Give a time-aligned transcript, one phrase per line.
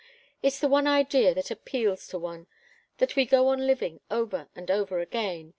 [0.41, 2.47] It's the one idea that appeals to one
[2.97, 5.49] that we go on living over and over again.